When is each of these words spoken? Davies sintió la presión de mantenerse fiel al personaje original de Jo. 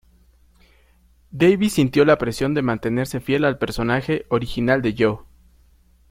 Davies 1.29 1.73
sintió 1.73 2.05
la 2.05 2.17
presión 2.17 2.55
de 2.55 2.63
mantenerse 2.63 3.19
fiel 3.19 3.45
al 3.45 3.59
personaje 3.59 4.25
original 4.29 4.81
de 4.81 4.95
Jo. 4.97 5.27